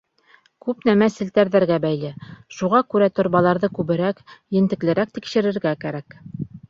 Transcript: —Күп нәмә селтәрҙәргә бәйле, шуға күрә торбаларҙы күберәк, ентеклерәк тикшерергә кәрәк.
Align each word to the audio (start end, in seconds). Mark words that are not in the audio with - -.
—Күп 0.67 0.79
нәмә 0.87 1.09
селтәрҙәргә 1.15 1.77
бәйле, 1.83 2.09
шуға 2.61 2.81
күрә 2.95 3.09
торбаларҙы 3.19 3.69
күберәк, 3.81 4.25
ентеклерәк 4.61 5.13
тикшерергә 5.19 5.77
кәрәк. 5.85 6.19